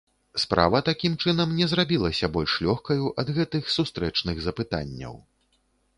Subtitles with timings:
[0.43, 5.15] Справа такім чынам не зрабілася больш лёгкаю ад гэтых сустрэчных запытанняў.